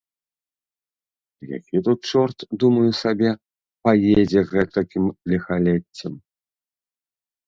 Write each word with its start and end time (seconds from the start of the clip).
Які 1.57 1.77
тут 1.87 1.99
чорт, 2.11 2.37
думаю 2.63 2.85
сабе, 3.01 3.29
паедзе 3.89 4.41
гэтакім 4.55 5.05
ліхалеццем. 5.35 6.13